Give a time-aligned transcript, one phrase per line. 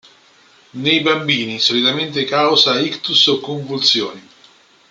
[0.71, 4.29] Nei bambini solitamente causa ictus o convulsioni.